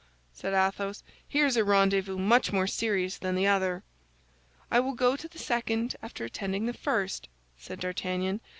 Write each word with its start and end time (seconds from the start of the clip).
said 0.33 0.51
Athos; 0.51 1.03
"here's 1.27 1.55
a 1.55 1.63
rendezvous 1.63 2.17
much 2.17 2.51
more 2.51 2.65
serious 2.65 3.19
than 3.19 3.35
the 3.35 3.45
other." 3.45 3.83
"I 4.71 4.79
will 4.79 4.95
go 4.95 5.15
to 5.15 5.27
the 5.27 5.37
second 5.37 5.95
after 6.01 6.25
attending 6.25 6.65
the 6.65 6.73
first," 6.73 7.27
said 7.55 7.81
D'Artagnan. 7.81 8.41